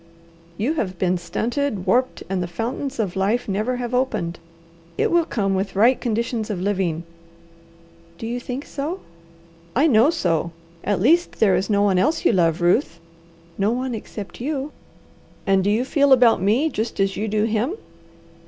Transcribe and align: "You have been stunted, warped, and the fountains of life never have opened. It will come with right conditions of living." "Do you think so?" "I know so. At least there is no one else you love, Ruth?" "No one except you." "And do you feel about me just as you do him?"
"You 0.57 0.73
have 0.73 0.97
been 0.97 1.19
stunted, 1.19 1.85
warped, 1.85 2.23
and 2.27 2.41
the 2.41 2.47
fountains 2.47 2.97
of 2.97 3.15
life 3.15 3.47
never 3.47 3.75
have 3.75 3.93
opened. 3.93 4.39
It 4.97 5.11
will 5.11 5.25
come 5.25 5.53
with 5.53 5.75
right 5.75 6.01
conditions 6.01 6.49
of 6.49 6.59
living." 6.59 7.03
"Do 8.17 8.25
you 8.25 8.39
think 8.39 8.65
so?" 8.65 9.01
"I 9.75 9.85
know 9.85 10.09
so. 10.09 10.53
At 10.83 10.99
least 10.99 11.39
there 11.39 11.55
is 11.55 11.69
no 11.69 11.83
one 11.83 11.99
else 11.99 12.25
you 12.25 12.31
love, 12.33 12.61
Ruth?" 12.61 12.99
"No 13.59 13.69
one 13.69 13.93
except 13.93 14.41
you." 14.41 14.71
"And 15.45 15.63
do 15.63 15.69
you 15.69 15.85
feel 15.85 16.11
about 16.13 16.41
me 16.41 16.67
just 16.71 16.99
as 16.99 17.15
you 17.15 17.27
do 17.27 17.43
him?" 17.43 17.75